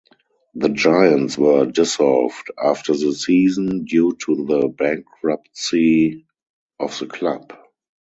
[0.55, 6.25] The Giants were dissolved after the season due to the bankruptcy
[6.79, 7.53] of the club.